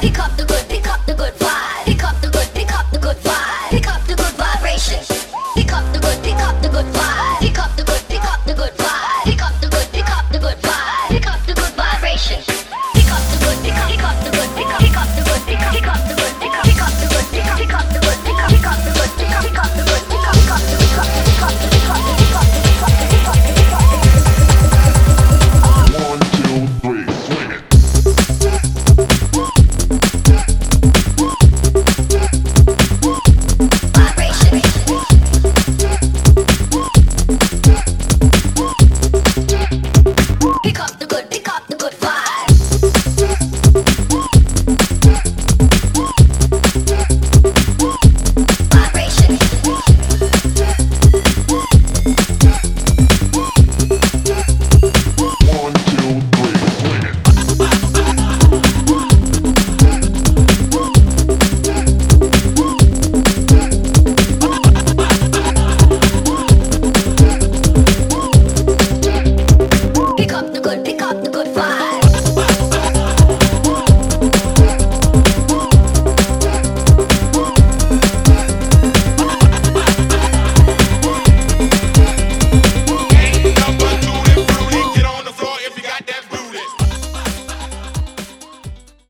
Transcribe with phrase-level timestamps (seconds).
[0.00, 0.27] Because